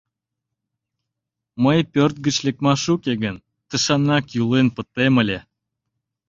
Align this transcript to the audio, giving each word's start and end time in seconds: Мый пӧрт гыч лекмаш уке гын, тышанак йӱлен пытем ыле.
Мый 1.63 1.79
пӧрт 1.93 2.15
гыч 2.25 2.35
лекмаш 2.45 2.83
уке 2.93 3.13
гын, 3.23 3.35
тышанак 3.69 4.25
йӱлен 4.35 4.67
пытем 4.75 5.13
ыле. 5.21 5.39